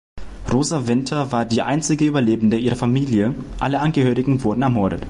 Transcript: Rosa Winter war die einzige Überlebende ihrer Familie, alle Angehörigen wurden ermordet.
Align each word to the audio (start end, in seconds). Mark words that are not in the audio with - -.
Rosa 0.51 0.87
Winter 0.87 1.31
war 1.31 1.45
die 1.45 1.61
einzige 1.61 2.07
Überlebende 2.07 2.57
ihrer 2.57 2.75
Familie, 2.75 3.35
alle 3.59 3.79
Angehörigen 3.81 4.43
wurden 4.43 4.63
ermordet. 4.63 4.99